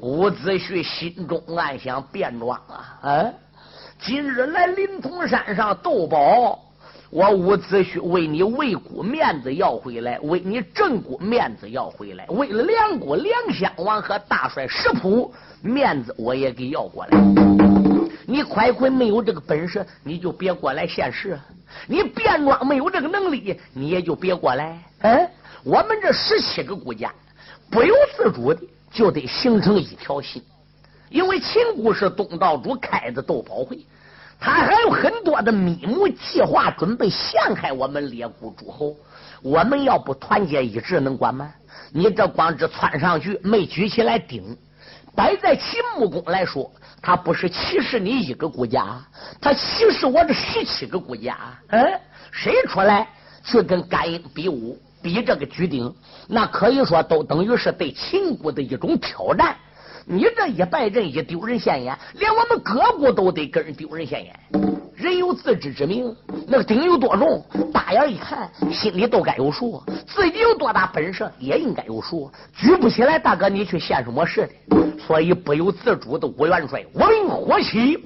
[0.00, 2.98] 伍子胥心中暗想：变装啊！
[3.02, 3.24] 啊，
[4.00, 6.58] 今日来临潼山上斗宝。
[7.10, 15.32] 我伍子胥为你魏国面子要回来，为你郑国面子要回来，为了梁国梁襄王和大帅石普
[15.62, 17.18] 面子，我也给要过来。
[18.26, 21.38] 你快快没有这个本事，你就别过来现世。
[21.86, 24.78] 你变装没有这个能力，你也就别过来。
[25.00, 25.30] 哎，
[25.64, 27.10] 我们这十七个国家
[27.70, 28.60] 不由自主的
[28.92, 30.42] 就得形成一条心，
[31.10, 33.78] 因为秦国是东道主开的斗宝会。
[34.40, 38.94] 他还有很多的密谋计划，准备陷害我们列国诸侯。
[39.42, 41.52] 我们要不团结一致，能管吗？
[41.92, 44.56] 你这光是窜上去，没举起来顶，
[45.16, 46.70] 摆在秦穆公来说，
[47.02, 49.00] 他不是歧视你一个国家，
[49.40, 51.36] 他歧视我这十七个国家。
[51.70, 53.08] 嗯，谁出来
[53.42, 55.92] 去跟甘英比武，比这个举鼎，
[56.28, 59.56] 那可以说都等于是对秦国的一种挑战。
[60.10, 64.34] 你这一败阵一丢人现眼，连我们各国都得跟人丢人现眼。
[64.96, 66.16] 人有自知之明，
[66.46, 67.44] 那个鼎有多重，
[67.74, 69.82] 大眼一看，心里都该有数。
[70.06, 72.30] 自己有多大本事，也应该有数。
[72.56, 74.78] 举不起来，大哥，你去现什么事的？
[74.98, 78.02] 所以不由自主的，吴元帅闻火起，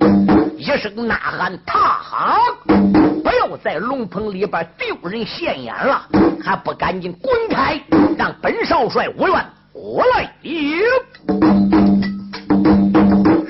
[0.58, 2.38] 一声呐喊：“踏哈！
[2.66, 6.04] 不要在龙棚里边丢人现眼了，
[6.42, 7.80] 还不赶紧滚开，
[8.18, 9.46] 让本少帅吴元
[9.82, 10.78] 我来迎。”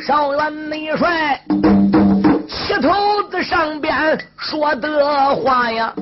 [0.02, 1.38] 少元内帅，
[2.48, 5.94] 气头子上边说的话呀，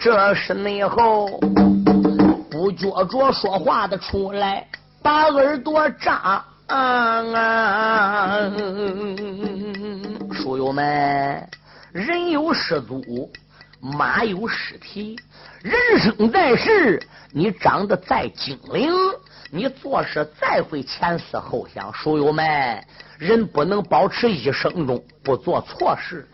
[0.00, 1.28] 这是内后
[2.50, 4.66] 不觉着说话的出来，
[5.00, 6.44] 把耳朵扎。
[10.32, 11.48] 书友们，
[11.92, 13.30] 人有失足，
[13.80, 15.16] 马有失蹄，
[15.62, 18.90] 人生在世，你长得再精灵。
[19.50, 22.82] 你做事再会前思后想，书友们，
[23.18, 26.26] 人不能保持一生中不做错事，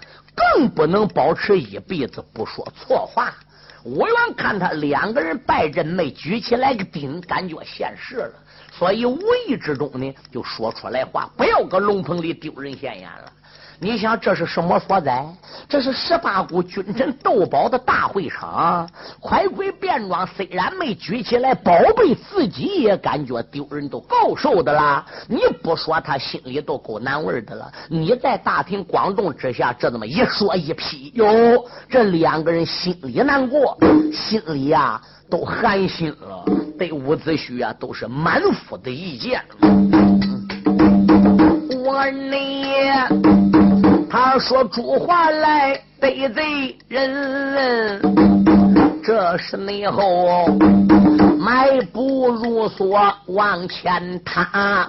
[0.54, 3.34] 更不能保持一辈子不说错话。
[3.82, 8.32] 我原看他两个人拜阵没举起来个鼎，感觉现实了，
[8.70, 13.32] 所以无意之中呢就说出来话，不要搁龙棚里丢人现眼了。
[13.78, 15.24] 你想这是什么所在？
[15.68, 18.88] 这是十八股君臣斗宝的大会场。
[19.20, 25.04] 快鬼变装，虽然没举起来宝贝，自己也感觉丢人，都够受的啦。
[25.28, 27.70] 你不说，他心里都够难为的了。
[27.88, 33.76] 你在大庭广众之下这么一说一批，哟，这两个人心里难过，
[34.12, 36.44] 心里呀都寒心了。
[36.78, 39.42] 对伍子胥啊，都是满腹的意见。
[41.84, 43.35] 我呢？
[44.18, 48.00] 他说出话来得罪人，
[49.04, 50.46] 这是内后
[51.38, 54.88] 迈步如梭往前踏。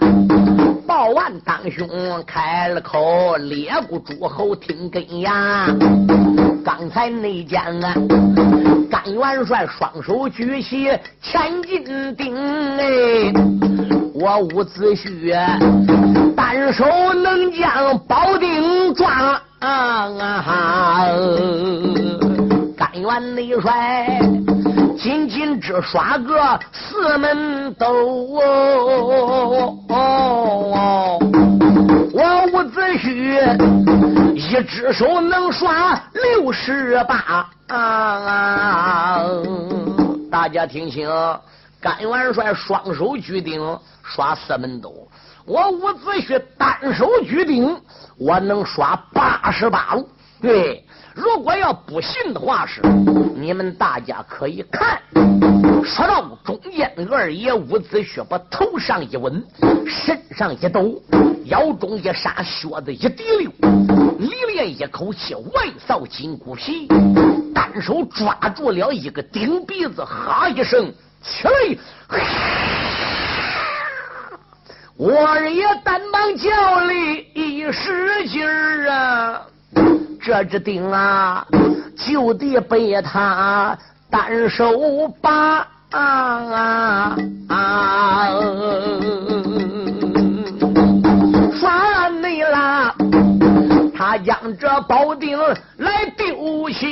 [0.88, 1.86] 报完当兄
[2.26, 5.76] 开了口，列国诸侯听根呀。
[6.64, 7.94] 刚才那讲啊，
[8.90, 10.88] 甘元帅双手举起
[11.22, 12.34] 千斤顶
[12.78, 13.34] 哎，
[14.14, 15.97] 我伍子胥。
[16.38, 20.12] 单手能将宝鼎撞，甘
[22.94, 24.22] 元内帅
[25.00, 27.88] 仅仅只耍个四门斗
[28.36, 29.76] 哦。
[29.90, 31.18] 哦，
[32.14, 37.50] 我伍子胥一只手能耍六十八，
[40.30, 41.10] 大家听清，
[41.82, 44.94] 甘元帅双手举鼎耍四门斗。
[45.48, 47.74] 我伍子胥单手举鼎，
[48.18, 50.06] 我能刷八十八路。
[50.42, 50.84] 对，
[51.16, 52.82] 如果要不信的话，是
[53.34, 55.02] 你们大家可以看。
[55.86, 59.42] 说到中间，二爷伍子胥把头上一稳，
[59.88, 61.02] 身上一抖，
[61.46, 63.50] 腰中一杀，靴子一滴溜，
[64.20, 66.90] 里练一口气，外扫筋骨皮，
[67.56, 71.78] 单手抓住了一个顶鼻子，哈一声起来，
[75.00, 79.42] 我二爷单膀叫里一使劲儿啊，
[80.20, 81.46] 这只顶啊，
[81.96, 83.78] 就得被他
[84.10, 85.68] 单手把。
[85.90, 88.28] 啊啊啊！
[91.54, 92.94] 耍你啦！
[93.96, 95.40] 他将这宝鼎
[95.78, 96.86] 来丢弃，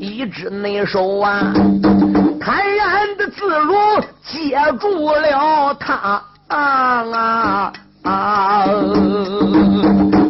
[0.00, 1.52] 一只内手啊，
[2.40, 3.74] 坦然的自如
[4.22, 8.66] 接住了他啊啊啊！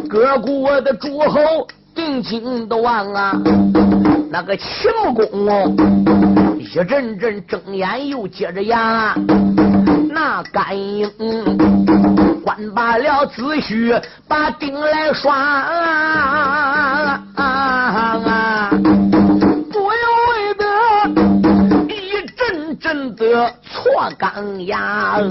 [0.09, 3.33] 各国的诸侯定睛都望啊！
[4.31, 5.75] 那个秦穆公
[6.57, 9.13] 一阵阵睁眼，又接着牙。
[10.09, 11.11] 那甘英
[12.45, 15.33] 关罢了子胥，把钉来刷，
[15.65, 16.94] 不
[23.95, 25.21] 的错钢牙，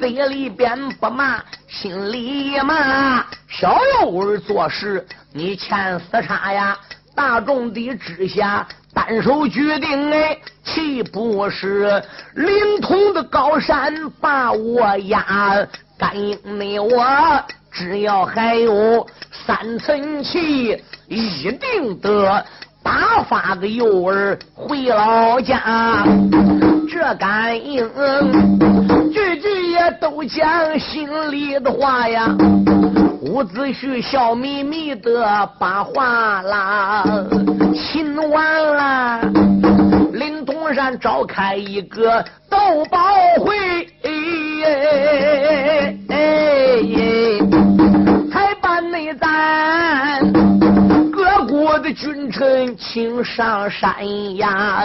[0.00, 3.24] 嘴里边不骂，心里骂。
[3.48, 6.76] 小幼儿做事，你欠死叉呀！
[7.14, 12.02] 大众的之下，单手举定哎，岂不是
[12.34, 15.66] 灵通的高山把我压？
[15.96, 17.04] 甘英你我
[17.70, 22.44] 只要还有三层气，一定得
[22.82, 26.04] 打发个幼儿回老家。
[26.90, 27.88] 这感应
[29.12, 32.34] 句句也都讲心里的话呀。
[33.20, 37.04] 伍子胥笑眯眯的把话啦，
[37.74, 39.20] 亲完了，
[40.12, 42.58] 临潼山召开一个斗
[42.90, 42.98] 宝
[43.44, 43.86] 会，
[46.08, 47.47] 才
[51.78, 53.94] 我的君臣请上山
[54.36, 54.82] 呀，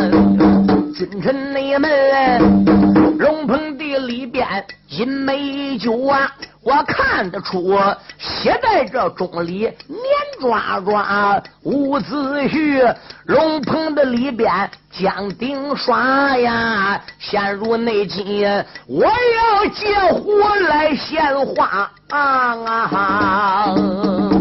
[0.95, 4.45] 君臣你们龙棚的里边
[4.89, 6.31] 饮美酒啊。
[6.61, 7.79] 我看得出，
[8.19, 9.99] 携带这钟礼年
[10.39, 17.01] 抓抓伍子胥，龙棚的里边将顶刷呀。
[17.17, 18.45] 陷入内急，
[18.85, 23.73] 我要借火来献花啊！
[23.75, 24.32] 嗯，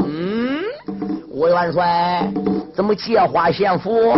[1.42, 2.32] 吴元帅
[2.72, 4.16] 怎么借花献佛？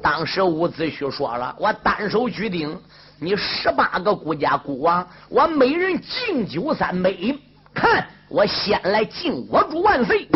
[0.00, 2.78] 当时伍子胥说了，我单手举鼎。
[3.18, 7.36] 你十八个孤家孤王，我每人敬酒三杯。
[7.74, 10.28] 看，我先来敬我主万岁。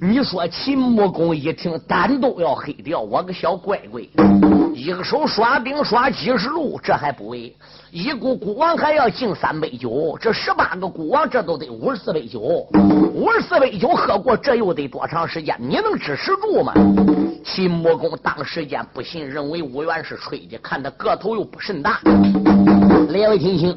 [0.00, 3.00] 你说秦穆公一听，胆都要黑掉。
[3.00, 4.02] 我个小乖乖，
[4.72, 7.52] 一个手刷兵刷几十路，这还不为？
[7.92, 12.38] 一孤孤王还要敬三杯酒，这十八个孤王，这都得五十四杯酒。
[12.40, 15.56] 五十四杯酒喝过，这又得多长时间？
[15.58, 16.72] 你能支持住吗？
[17.44, 22.00] 秦穆公当时间不信，认为武元是吹的，看他个头又不甚大。
[23.08, 23.76] 两位听清。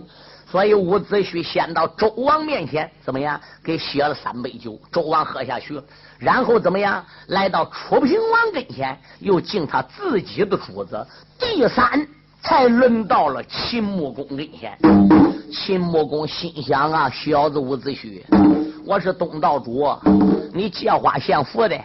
[0.51, 3.41] 所以伍子胥先到周王面前，怎么样？
[3.63, 5.81] 给写了三杯酒，周王喝下去。
[6.19, 7.03] 然后怎么样？
[7.29, 11.03] 来到楚平王跟前，又敬他自己的主子。
[11.39, 12.07] 第三，
[12.43, 14.77] 才轮到了秦穆公跟前。
[15.51, 18.21] 秦穆公心想啊，小子伍子胥，
[18.85, 19.87] 我是东道主，
[20.53, 21.79] 你借花献佛的。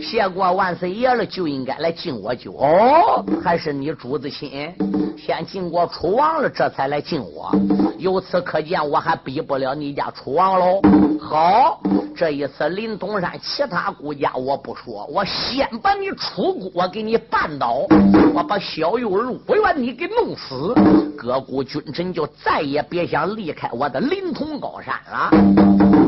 [0.00, 3.22] 谢过万岁爷了，就应该来敬我酒哦。
[3.44, 4.72] 还是你主子亲，
[5.18, 7.54] 先敬过楚王了，这才来敬我。
[7.98, 10.80] 由此可见，我还比不了你家楚王喽。
[11.20, 11.78] 好，
[12.16, 17.86] 这一次临潼山其他国家我不说，我先把你楚国给你绊倒，
[18.34, 20.74] 我把小幼儿武元你给弄死，
[21.16, 25.30] 各国君臣就再也别想离开我的临潼高山了。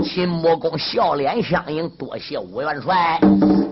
[0.04, 3.18] 秦穆公笑脸相迎，多谢武元帅。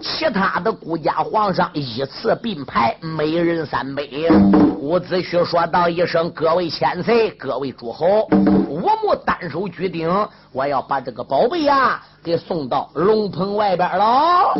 [0.00, 4.30] 其他的孤家皇上依次并排，每人三杯。
[4.78, 8.26] 伍子胥说道一声：“各位千岁，各位诸侯，
[8.70, 10.08] 我木单手举鼎，
[10.52, 14.52] 我要把这个宝贝呀给送到龙棚外边喽。”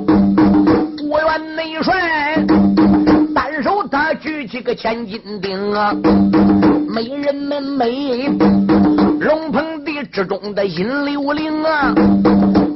[1.09, 2.45] 我元内帅
[3.33, 5.95] 单手他举起个千斤鼎啊，
[6.93, 8.27] 美人们美，
[9.21, 11.95] 龙棚地之中的阴流灵啊。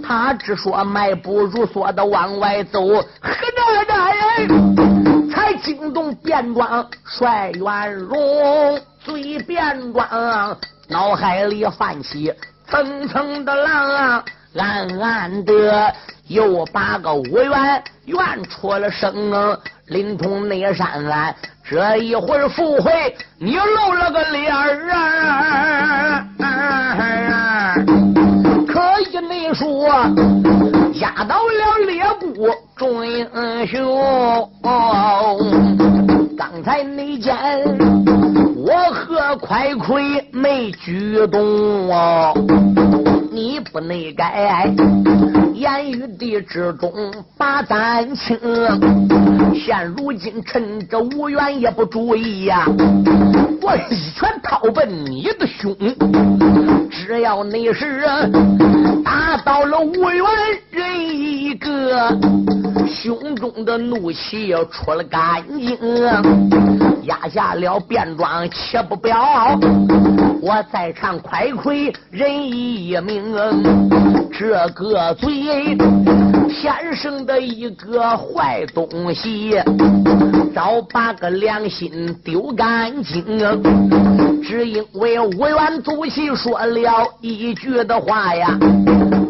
[0.06, 10.56] 他只说迈步如梭的往外走，何大大人才惊动变装帅元荣，嘴变装，
[10.88, 12.32] 脑海里泛起
[12.68, 14.24] 层层的浪，
[14.56, 15.94] 暗暗的
[16.28, 19.58] 又把个五元怨出了声。
[19.88, 26.24] 灵通内山，这一会儿复会，你露了个脸儿，
[28.66, 29.86] 可以你说
[30.94, 34.50] 压倒了列部众英雄。
[40.84, 42.34] 举动哦，
[43.32, 44.70] 你不内改，
[45.54, 46.92] 言语的之中
[47.38, 48.36] 把咱清。
[49.54, 52.66] 现如今趁着无缘也不注意呀，
[53.62, 55.74] 我一拳掏奔你的胸。
[56.90, 58.04] 只要你是
[59.04, 60.24] 打倒了无缘
[60.70, 62.18] 人一个，
[62.88, 65.78] 胸中的怒气出了干净，
[67.04, 69.56] 压下了便装，且不表。
[70.40, 71.74] 我再唱快快
[72.10, 73.34] 人一命，
[74.32, 75.43] 这个罪
[76.48, 79.60] 天生的一个坏东西，
[80.54, 83.24] 早把个良心丢干净。
[84.42, 88.58] 只因为我原祖席说了一句的话呀，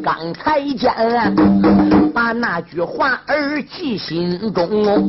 [0.03, 0.93] 刚才见
[2.15, 5.05] 把那句话儿记心中，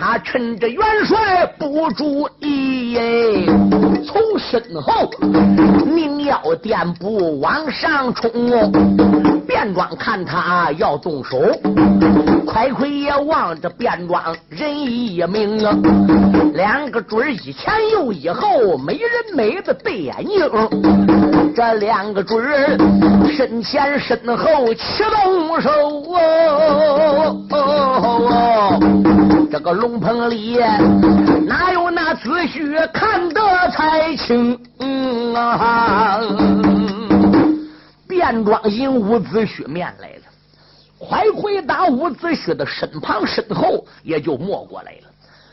[0.00, 2.96] 他趁着元帅不注意，
[4.06, 5.10] 从身后
[5.84, 8.30] 拧腰垫步往上冲。
[9.46, 11.38] 便装看他要动手，
[12.46, 15.76] 快快也望着便装人一命啊！
[16.54, 21.31] 两个准儿一前又一后，没人没的对眼睛。
[21.54, 22.42] 这两个准
[23.36, 25.70] 身前身后齐动手
[27.50, 28.80] 哦！
[29.50, 30.58] 这个龙棚里
[31.46, 33.40] 哪有那子虚看得
[33.70, 34.58] 才清
[35.34, 36.20] 啊？
[38.08, 40.22] 便装迎伍子胥面来了，
[40.98, 45.08] 快回答伍子胥的身旁身后，也就没过来了。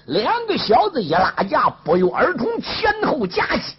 [0.06, 3.76] 两个小子一拉架，不约而同前后夹击，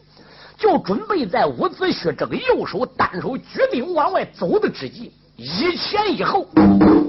[0.61, 6.47] 就准备在伍子胥这个右手单手举鼎往外走的之际，一前一后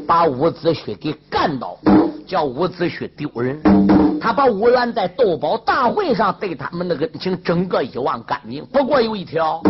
[0.07, 1.77] 把伍子胥给干倒，
[2.25, 3.61] 叫伍子胥丢人。
[4.21, 8.65] 他把伍兰在斗宝大会上对他们的恩情整个一忘干净。
[8.67, 9.61] 不过有一条，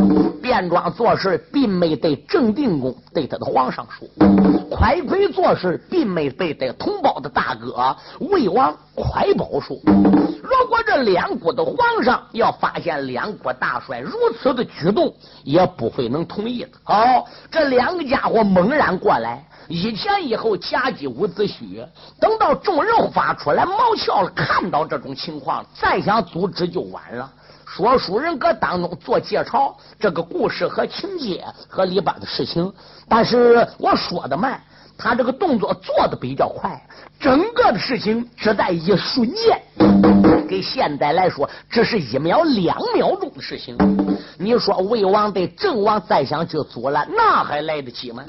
[0.52, 4.06] 燕庄做事并没对正定公对他的皇上说，
[4.70, 9.78] 快快做事并没对对同胞的大哥魏王快宝说。
[9.86, 15.14] 如果这两国的皇上要发现两国大帅如此的举动，
[15.46, 16.72] 也不会能同意的。
[16.84, 19.48] 好，这两个家伙猛然过来。
[19.72, 21.88] 一前一后夹击伍子胥，
[22.20, 27.32] 等到众人发出来毛翘了，看到这种情况，再想阻止就晚了。
[27.66, 32.72] 说书人搁当中做介绍，这个故事和情节和里边的事情，
[33.08, 34.62] 但是我说的慢，
[34.98, 36.78] 他这个动作做的比较快，
[37.18, 39.62] 整个的事情只在一瞬间。
[40.50, 43.78] 给现在来说，只是一秒两秒钟的事情。
[44.38, 48.24] 你说魏王对郑王再想去阻拦，那还来得及吗？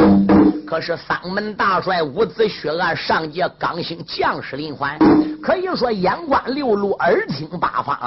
[0.66, 4.98] 可是丧门大帅伍子胥按上届刚兴将士林环，
[5.42, 7.98] 可以说眼观六路，耳听八方，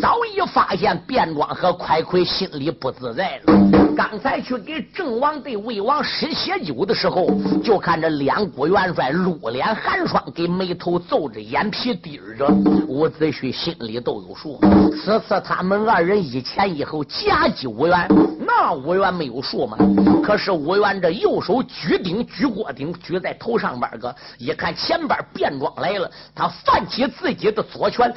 [0.00, 3.54] 早已发现卞庄和快快心里不自在了。
[3.96, 7.26] 刚才去给郑王对魏王施血酒的时候，
[7.64, 12.46] 就看着两国元帅露脸寒霜，给眉头皱着，眼皮低着，
[12.86, 13.46] 伍子胥。
[13.56, 14.60] 心里都有数。
[14.92, 18.08] 此次他们二人一前一后夹击武元，
[18.46, 19.78] 那武元没有数吗？
[20.24, 28.12] 可是武元这右手举鼎举锅鼎举在头上边个，一看前边便装来了，他泛起自己的左拳，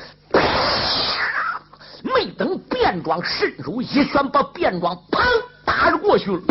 [2.01, 5.21] 没等便装伸手一拳把便装砰
[5.63, 6.41] 打着过去了。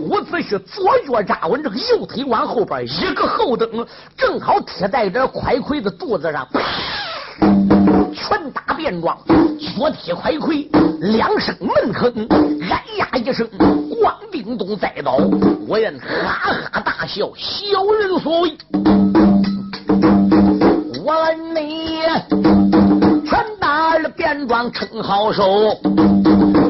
[0.00, 3.86] 伍子胥左脚扎稳，这个右腿往后边一个后蹬，
[4.16, 6.46] 正好贴在这快快的肚子上。
[6.52, 6.60] 啪
[8.12, 9.16] 拳打便装，
[9.76, 10.68] 左踢快盔，
[11.00, 12.28] 两声闷哼，
[12.70, 13.48] 哎呀一声，
[14.00, 15.16] 光叮咚栽倒。
[15.66, 18.56] 我愿哈哈大笑，小人所为。
[21.04, 22.00] 我问你，
[23.26, 25.76] 拳打了便装称好手，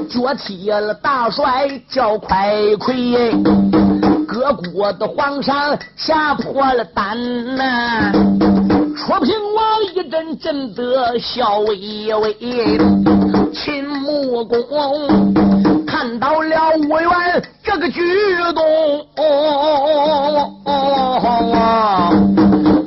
[0.09, 2.95] 脚踢了大帅叫快快，
[4.27, 7.17] 各国的皇上吓破了胆
[7.57, 8.13] 呐。
[8.95, 9.35] 楚平
[10.13, 12.37] 王一阵阵的笑微微，
[13.51, 14.59] 秦穆公
[15.87, 18.03] 看到了武元这个举
[18.55, 18.63] 动，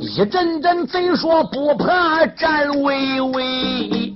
[0.02, 4.14] 一阵阵贼说不怕战巍巍，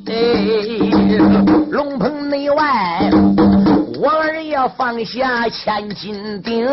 [1.71, 3.09] 龙棚内外，
[3.99, 6.67] 我儿也放下千斤顶，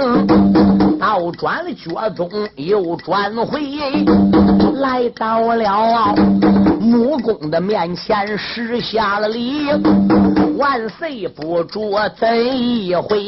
[0.98, 3.62] 倒转了脚中又转回，
[4.76, 6.14] 来到了
[6.80, 9.70] 木工的面前，施下了礼，
[10.58, 13.18] 万岁不着怎一回？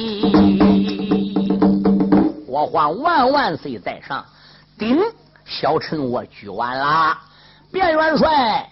[2.46, 4.22] 我唤万万岁在上，
[4.78, 4.98] 顶
[5.46, 7.16] 小臣我举完了，
[7.72, 8.68] 卞元帅。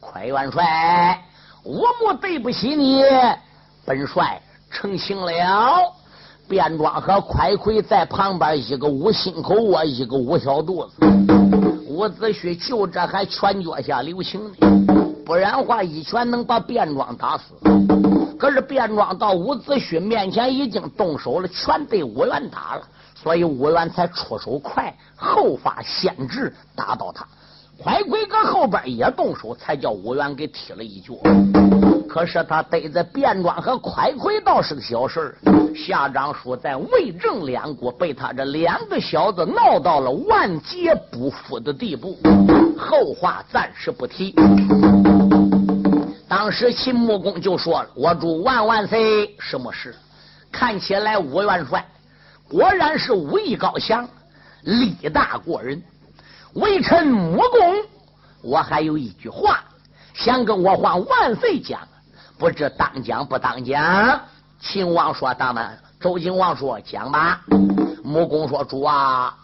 [0.00, 1.22] 快元帅，
[1.64, 3.02] 我莫对不起你。
[3.86, 5.32] 本帅成行了。
[6.46, 11.37] 便装和快奎在旁边，一个捂心口窝，一个捂小肚子。
[11.98, 14.86] 伍子胥就这还拳脚下留情呢，
[15.26, 17.54] 不然话一拳能把卞庄打死。
[18.38, 22.82] 可是卞庄到伍子胥面前已经动手了，全被伍元打了，
[23.20, 27.26] 所以伍元才出手快，后发先至，打倒他。
[27.76, 31.14] 快鬼搁后边也动手，才叫伍元给踢了一脚。
[32.08, 35.36] 可是他得在卞庄和快鬼倒是个小事
[35.76, 42.18] 下章书在魏郑两国被他这两个小子闹到了万劫不复的地步。
[42.78, 44.34] 后话暂时不提。
[46.26, 49.94] 当时秦穆公就说了：“我祝万万岁，什么事？
[50.50, 51.84] 看起来武元帅
[52.48, 54.08] 果然是武艺高强，
[54.62, 55.82] 力大过人。”
[56.54, 57.76] 微臣穆公，
[58.42, 59.62] 我还有一句话
[60.14, 61.80] 想跟我皇万岁讲，
[62.38, 64.20] 不知当讲不当讲？
[64.60, 67.40] 秦王说：“当然。”周景王说：“讲吧。”
[68.04, 69.36] 穆公说：“主啊，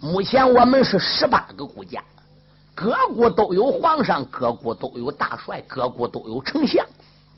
[0.00, 2.02] 目前我们是十八个国家，
[2.74, 6.84] 各国都有皇上，各国都有大帅，各国都有丞相，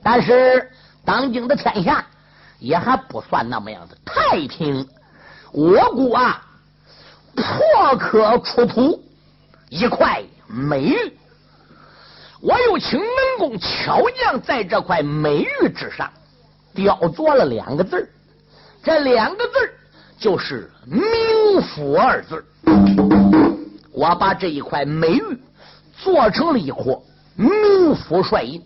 [0.03, 0.71] 但是
[1.05, 2.05] 当今的天下
[2.59, 4.89] 也还不算那么样的太平。
[5.53, 6.43] 我国啊。”
[7.37, 8.99] 破壳出土
[9.69, 11.19] 一块美玉，
[12.41, 13.09] 我又请门
[13.39, 16.11] 工巧匠在这块美玉之上
[16.75, 18.09] 雕琢了两个字
[18.83, 19.53] 这两个字
[20.19, 21.03] 就是“明
[21.63, 22.45] 府”二字
[23.93, 25.23] 我把这一块美玉
[25.97, 27.01] 做成了一颗
[27.35, 28.63] 明府帅印。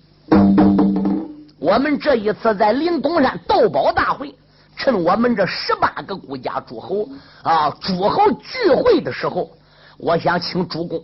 [1.59, 4.35] 我们这一次在灵东山斗宝大会。
[4.77, 7.07] 趁我们这十八个国家诸侯
[7.43, 9.51] 啊，诸侯聚会的时候，
[9.99, 10.99] 我想请主公，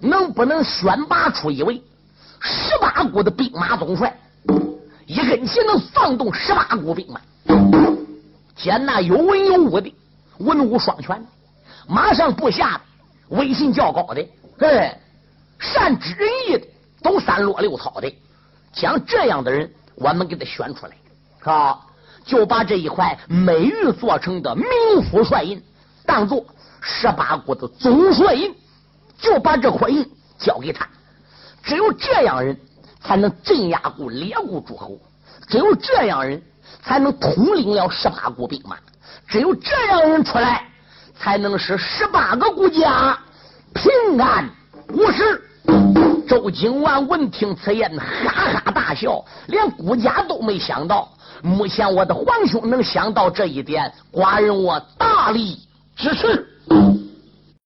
[0.00, 1.82] 能不能选拔出一位
[2.40, 4.16] 十八国的兵马总帅，
[5.06, 7.20] 一根旗能放动十八国兵马，
[8.56, 9.94] 见那有文有武的，
[10.38, 11.26] 文武双全，
[11.86, 12.80] 马上部下的
[13.36, 14.26] 威信较高的，
[14.58, 15.00] 哎，
[15.58, 16.66] 善知人意的，
[17.02, 18.12] 懂三落六操的，
[18.72, 21.80] 将这样的人，我们给他选出来，啊。
[22.24, 24.66] 就把这一块美玉做成的名
[25.10, 25.62] 府帅印
[26.04, 26.44] 当做
[26.82, 28.54] 十八国的总帅印，
[29.18, 30.08] 就把这块印
[30.38, 30.86] 交给他。
[31.62, 32.56] 只有这样人
[33.02, 34.98] 才能镇压过列国诸侯，
[35.48, 36.42] 只有这样人
[36.82, 38.76] 才能统领了十八国兵马，
[39.26, 40.64] 只有这样人出来，
[41.18, 43.18] 才能使十八个国家
[43.74, 44.48] 平安
[44.88, 45.44] 无事。
[46.26, 51.08] 周景万闻听此言，哈哈大笑，连国家都没想到。
[51.42, 55.58] 目前我的皇兄能想到这一点，寡人我大力
[55.96, 56.46] 支持。